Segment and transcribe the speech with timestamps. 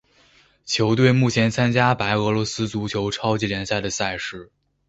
[0.65, 4.49] 球队目前参加白俄罗斯足球超级联赛的赛事。